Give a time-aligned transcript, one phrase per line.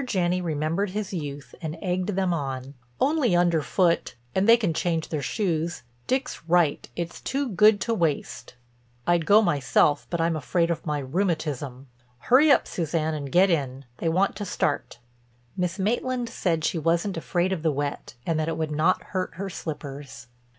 [0.03, 5.21] Janney remembered his youth and egged them on: "Only underfoot and they can change their
[5.21, 5.83] shoes.
[6.07, 8.55] Dick's right—it's too good to waste.
[9.05, 11.85] I'd go myself but I'm afraid of my rheumatism.
[12.17, 13.85] Hurry up, Suzanne, and get in.
[13.97, 14.97] They want to start."
[15.55, 19.35] Miss Maitland said she wasn't afraid of the wet and that it would not hurt
[19.35, 20.25] her slippers.